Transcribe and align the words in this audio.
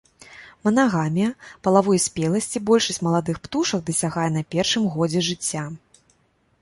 Манагамія, 0.67 1.29
палавой 1.67 1.99
спеласці 2.07 2.61
большасць 2.69 3.01
маладых 3.09 3.37
птушак 3.47 3.79
дасягае 3.91 4.27
на 4.39 4.43
першым 4.57 4.83
годзе 4.95 5.19
жыцця. 5.29 5.63